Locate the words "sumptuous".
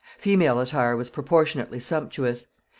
1.79-2.47